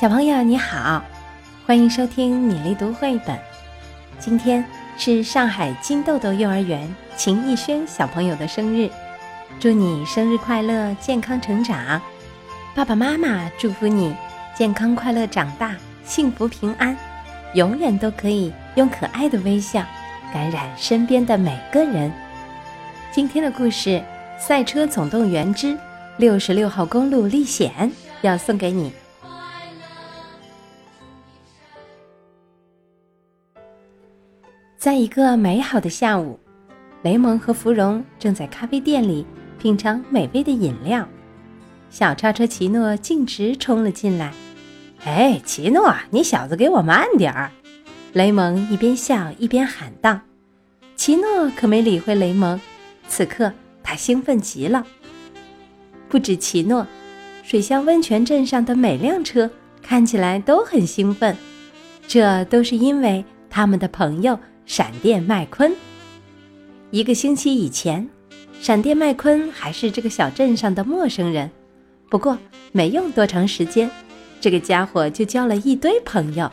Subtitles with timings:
[0.00, 1.04] 小朋友你好，
[1.66, 3.38] 欢迎收听米粒读绘本。
[4.18, 4.64] 今天
[4.96, 6.88] 是上海金豆豆幼儿园
[7.18, 8.88] 秦逸轩小朋友的生日，
[9.58, 12.00] 祝你生日快乐，健康成长！
[12.74, 14.16] 爸爸妈妈祝福你
[14.54, 16.96] 健康快乐长大，幸福平安，
[17.52, 19.84] 永远都可以用可爱的微笑
[20.32, 22.10] 感染身边的每个人。
[23.12, 23.90] 今天的故事
[24.38, 25.76] 《赛车总动员之
[26.16, 27.70] 六十六号公路历险》
[28.22, 28.90] 要送给你。
[34.80, 36.40] 在一个美好的下午，
[37.02, 39.26] 雷蒙和芙蓉正在咖啡店里
[39.58, 41.06] 品尝美味的饮料。
[41.90, 44.32] 小叉车奇诺径直冲了进来。
[45.04, 47.50] “哎，奇诺，你小子给我慢点儿！”
[48.14, 50.18] 雷蒙一边笑一边喊道。
[50.96, 52.58] 奇诺可没理会雷蒙，
[53.06, 54.86] 此刻他兴奋极了。
[56.08, 56.86] 不止奇诺，
[57.42, 59.50] 水乡温泉镇上的每辆车
[59.82, 61.36] 看起来都很兴奋，
[62.08, 64.40] 这都是因为他们的朋友。
[64.72, 65.74] 闪电麦昆。
[66.92, 68.08] 一个星期以前，
[68.60, 71.50] 闪电麦昆还是这个小镇上的陌生人。
[72.08, 72.38] 不过，
[72.70, 73.90] 没用多长时间，
[74.40, 76.48] 这个家伙就交了一堆朋友。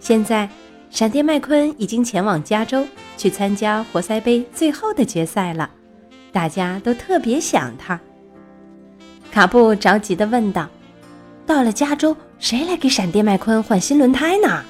[0.00, 0.50] 现在，
[0.90, 2.84] 闪电麦昆已经前往加州
[3.16, 5.70] 去参加活塞杯最后的决赛了，
[6.32, 8.00] 大家都特别想他。
[9.30, 10.68] 卡布着急地问道
[11.46, 14.64] ：“到了加州，谁来给闪电麦昆换新轮胎呢？”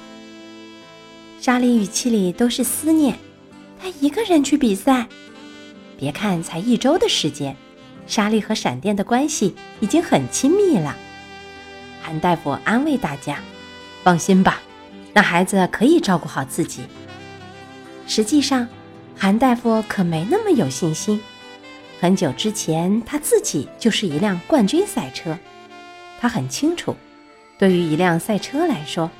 [1.45, 3.19] 莎莉语气里都是思念，
[3.79, 5.05] 他一个人去比赛。
[5.95, 7.55] 别看才一周的时间，
[8.07, 10.97] 莎莉和闪电的关系已经很亲密了。
[12.01, 13.37] 韩大夫安慰大家
[14.03, 14.59] ：“放心吧，
[15.13, 16.81] 那孩子可以照顾好自己。”
[18.07, 18.67] 实际上，
[19.15, 21.21] 韩大夫可没那么有信心。
[22.01, 25.37] 很久之前，他自己就是一辆冠军赛车，
[26.19, 26.95] 他很清楚，
[27.59, 29.11] 对于一辆赛车来说。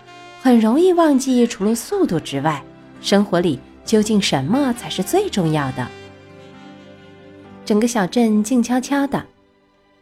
[0.45, 2.63] 很容易忘记，除了速度之外，
[3.01, 5.87] 生活里究竟什么才是最重要的。
[7.65, 9.25] 整个小镇静悄悄的，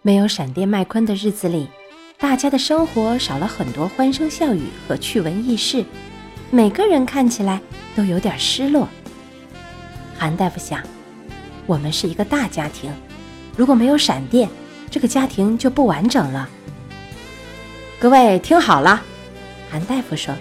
[0.02, 1.70] 没有闪电麦昆的日子里，
[2.18, 5.86] 大家的生活少了很多欢声笑语和趣闻轶事，
[6.52, 7.62] 每个人看起来
[7.96, 8.90] 都有点失落。
[10.18, 10.84] 韩大夫想，
[11.66, 12.92] 我们是一个大家庭，
[13.56, 14.50] 如果没有闪电，
[14.92, 16.50] 这个家庭就不完整了。
[17.98, 19.02] 各位听好了。
[19.74, 20.36] 韩大夫说：“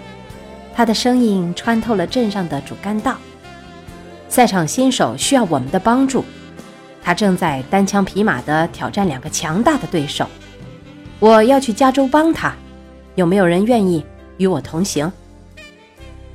[0.75, 3.17] 他的声音穿透了镇上的主干道。
[4.29, 6.23] 赛场新手需要我们的帮助，
[7.01, 10.27] 他正在单枪匹马地挑战两个强大的对手。
[11.19, 12.53] 我要去加州帮他，
[13.15, 14.05] 有没有人愿意
[14.37, 15.11] 与我同行？”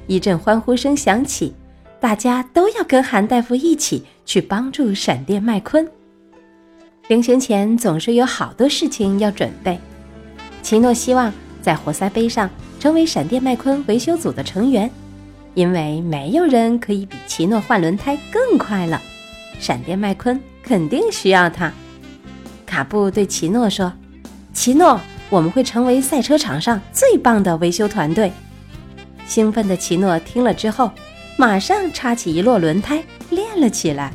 [0.09, 1.55] 一阵欢呼声响起，
[2.01, 5.89] 大家都要跟韩大夫一起去帮助闪电麦昆。
[7.07, 9.79] 临行前总是有好多事情要准备。
[10.63, 11.33] 奇诺希望
[11.63, 12.51] 在活塞杯上。
[12.79, 14.91] 成为闪电麦昆维修组的成员，
[15.55, 19.01] 因为没有人可以比奇诺换轮胎更快了。
[19.59, 21.73] 闪电麦昆肯定需要他。
[22.65, 23.93] 卡布对奇诺说
[24.55, 25.01] ：“奇诺，
[25.31, 28.31] 我们会成为赛车场上最棒的维修团队。”
[29.27, 30.91] 兴奋的奇诺听了之后，
[31.37, 34.13] 马上插起一摞轮胎练了起来。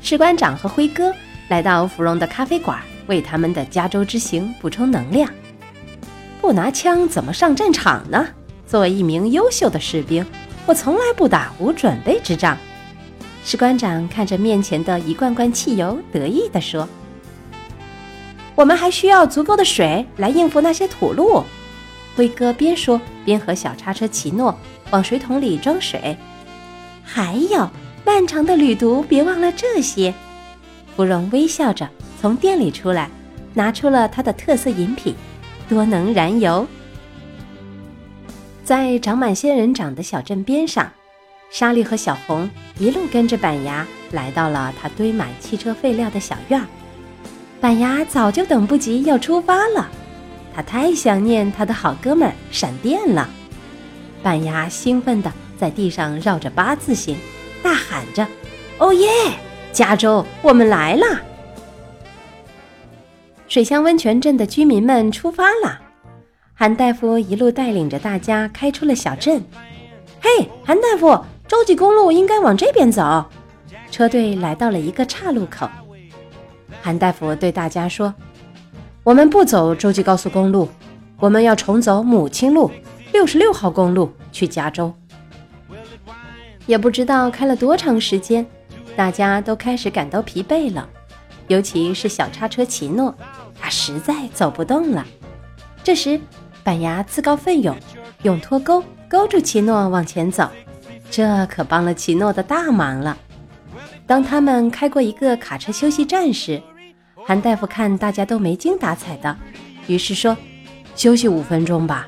[0.00, 1.12] 士官长和辉哥
[1.48, 5.30] 来到芙蓉的咖啡馆，为他们的加州之行补充能量。
[6.46, 8.24] 不拿枪怎么上战场呢？
[8.68, 10.24] 作为一名优秀的士兵，
[10.64, 12.56] 我从来不打无准备之仗。
[13.44, 16.88] 士官长看着面前的一罐罐汽油，得意地说
[18.54, 21.42] ：“我们还需要足够的水来应付那些土路。”
[22.14, 24.56] 辉哥边说边和小叉车奇诺
[24.92, 26.16] 往水桶里装水。
[27.02, 27.68] 还有
[28.04, 30.14] 漫长的旅途，别忘了这些。
[30.94, 31.90] 芙蓉微笑着
[32.20, 33.10] 从店里出来，
[33.52, 35.12] 拿出了他的特色饮品。
[35.68, 36.66] 多能燃油，
[38.64, 40.90] 在长满仙人掌的小镇边上，
[41.50, 46.66] 莎莉和小红一路跟着板牙来到了他堆满汽车废料的小院儿。
[47.60, 49.88] 板牙早就等不及要出发了，
[50.54, 53.28] 他太想念他的好哥们儿闪电了。
[54.22, 57.16] 板牙兴奋地在地上绕着八字形，
[57.62, 58.26] 大喊着
[58.78, 59.08] ：“哦耶！
[59.72, 61.04] 加州，我们来了！”
[63.48, 65.80] 水乡温泉镇的居民们出发了，
[66.52, 69.42] 韩大夫一路带领着大家开出了小镇。
[70.20, 73.24] 嘿，韩大夫，洲际公路应该往这边走。
[73.90, 75.68] 车队来到了一个岔路口，
[76.82, 78.12] 韩大夫对大家说
[79.04, 80.68] ：“我们不走洲际高速公路，
[81.20, 82.70] 我们要重走母亲路
[83.12, 84.92] 六十六号公路去加州。”
[86.66, 88.44] 也不知道开了多长时间，
[88.96, 90.88] 大家都开始感到疲惫了，
[91.46, 93.14] 尤其是小叉车奇诺。
[93.60, 95.04] 他实在走不动了，
[95.82, 96.20] 这时，
[96.62, 97.76] 板牙自告奋勇，
[98.22, 100.48] 用脱钩勾住奇诺往前走，
[101.10, 103.16] 这可帮了奇诺的大忙了。
[104.06, 106.62] 当他们开过一个卡车休息站时，
[107.26, 109.36] 韩大夫看大家都没精打采的，
[109.88, 110.36] 于是说
[110.94, 112.06] ：“休息五分钟吧。”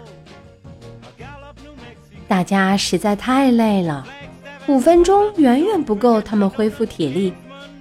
[2.29, 4.07] 大家实在太累了，
[4.69, 7.33] 五分钟远远不够他们恢复体力。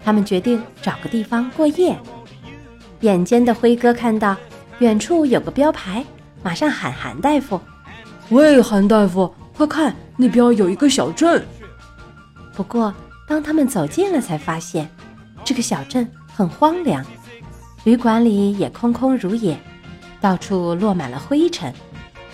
[0.03, 1.95] 他们决定找个地方过夜。
[3.01, 4.35] 眼尖的辉哥看到
[4.79, 6.03] 远处有个标牌，
[6.43, 7.59] 马上喊韩大夫
[8.29, 11.45] ：“喂，韩大夫，快看，那边有一个小镇。”
[12.55, 12.93] 不过，
[13.27, 14.89] 当他们走近了，才发现
[15.43, 17.05] 这个小镇很荒凉，
[17.83, 19.57] 旅馆里也空空如也，
[20.19, 21.71] 到处落满了灰尘，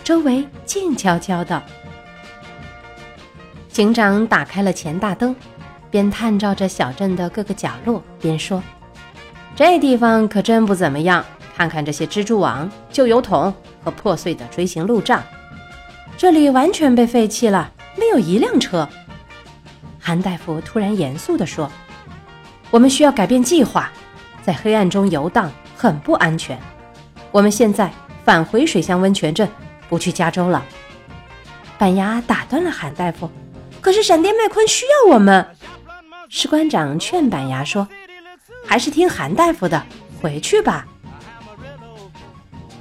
[0.04, 1.62] 周围静悄悄的。
[3.70, 5.36] 警长打开了前大灯，
[5.90, 8.64] 边探照着小镇的各个角落，边说
[9.56, 11.24] ：“这地方可真不怎么样。
[11.56, 13.54] 看看这些蜘蛛网、旧油桶
[13.84, 15.22] 和破碎的锥形路障，
[16.18, 18.90] 这里完全被废弃了，没有一辆车。”
[20.02, 21.72] 韩大夫突然严肃地说
[22.72, 23.92] ：“我们需要改变计划，
[24.42, 26.60] 在黑暗中游荡很不安全。
[27.32, 27.94] 我们现在
[28.26, 29.48] 返回水乡温泉镇，
[29.88, 30.66] 不去加州了。”
[31.78, 33.30] 板牙打断了韩大夫。
[33.80, 35.46] 可是闪电麦昆需要我们，
[36.30, 37.88] 士官长劝板牙说
[38.66, 39.82] ：“还是听韩大夫的，
[40.22, 40.88] 回去吧。”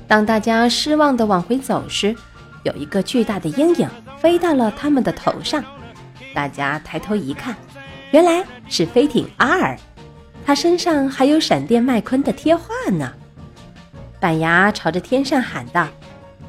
[0.09, 2.15] 当大家失望的往回走时，
[2.65, 3.89] 有一个巨大的阴影
[4.21, 5.65] 飞到了他们的头上。
[6.35, 7.55] 大家抬头一看，
[8.11, 9.79] 原来是飞艇阿尔，
[10.45, 13.13] 他身上还有闪电麦昆的贴画呢。
[14.21, 15.89] 板牙朝着天上喊道：“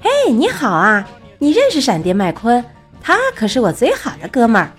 [0.01, 1.07] 嘿，你好啊！
[1.39, 2.63] 你认识闪电麦昆？”
[3.01, 4.71] 他可是我最好的哥们儿。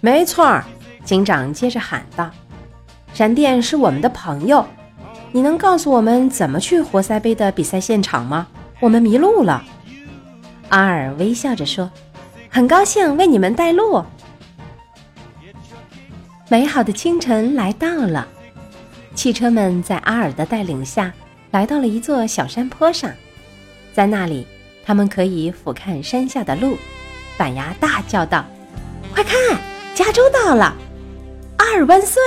[0.00, 0.64] 没错儿，
[1.04, 2.30] 警长接着喊道
[3.12, 4.66] ：“闪电是我们的朋友，
[5.32, 8.46] 你能告诉我们怎么去活塞杯的比赛现场吗？
[8.80, 9.62] 我们迷路了。”
[10.70, 11.90] 阿尔微笑着说
[12.48, 14.02] ：“很高兴为你们带路。”
[16.48, 18.26] 美好的清晨来到了，
[19.14, 21.12] 汽车们在阿尔的带领下
[21.50, 23.10] 来到了一座小山坡上，
[23.92, 24.46] 在那里。
[24.86, 26.76] 他们可以俯瞰山下的路，
[27.38, 28.44] 板牙大叫道
[29.14, 29.34] ：“快看，
[29.94, 30.76] 加州到了！
[31.64, 32.20] 阿尔万岁！”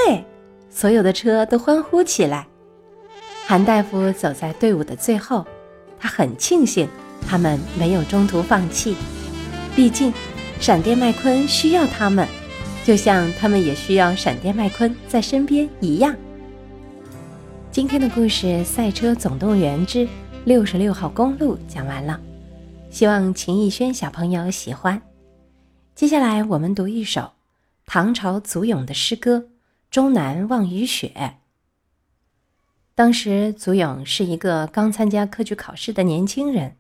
[0.70, 2.48] 所有的车都欢呼起来。
[3.46, 5.46] 韩大夫走在队伍的最后，
[6.00, 6.88] 他很庆幸
[7.28, 8.96] 他们没有中途放弃，
[9.76, 10.12] 毕竟
[10.60, 12.28] 闪电麦昆需要他们，
[12.84, 16.16] 就像他们也需要闪电麦昆在身边一样。
[17.72, 20.08] 今天的故事《赛车总动员之
[20.46, 22.20] 六十六号公路》讲完了。
[22.90, 25.00] 希望秦逸轩小朋友喜欢。
[25.94, 27.32] 接下来我们读一首
[27.90, 29.38] 唐朝祖咏的诗歌
[29.90, 31.14] 《终南望雨雪》。
[32.94, 36.76] 当时祖咏是一个刚参加科举考试的年轻人。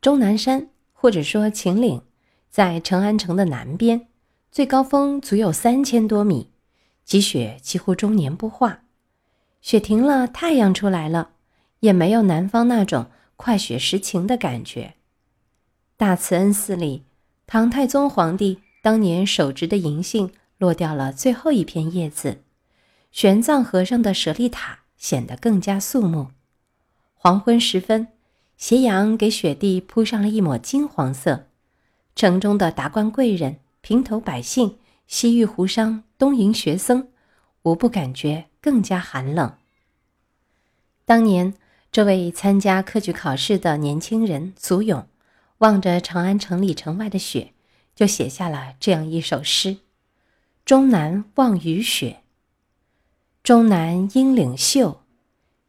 [0.00, 2.02] 终南山或者说秦岭，
[2.48, 4.06] 在成安城的南边，
[4.52, 6.52] 最高峰足有三千多米，
[7.04, 8.84] 积雪几乎终年不化。
[9.60, 11.32] 雪停了，太阳出来了，
[11.80, 14.94] 也没有南方那种快雪时晴的感觉。
[15.96, 17.02] 大慈恩寺里，
[17.44, 22.38] 唐太宗皇帝当年手植的银杏落掉了最后一片叶子，
[23.12, 26.28] 玄奘和尚的舍利塔显得更加肃穆。
[27.12, 28.08] 黄昏时分，
[28.56, 31.48] 斜阳给雪地铺上了一抹金黄色，
[32.16, 37.08] 城中的达官贵人、平头百姓、西域胡商、东瀛学僧，
[37.64, 39.52] 无不感觉更加寒冷。
[41.04, 41.52] 当年，
[41.92, 45.06] 这位参加科举考试的年轻人祖咏。
[45.58, 47.52] 望着长安城里城外的雪，
[47.98, 49.78] 就写下了这样一首诗
[50.64, 52.22] ：“终南望雨雪。
[53.42, 55.00] 终南阴岭秀，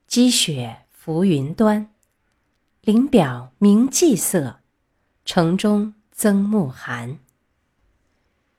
[0.06, 1.90] 积雪浮云端。
[2.82, 4.60] 林表明霁色，
[5.26, 7.18] 城中增暮寒。”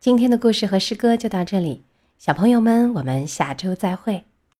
[0.00, 1.84] 今天的故事和诗歌就到这里，
[2.18, 4.24] 小朋友们，我们下周再会。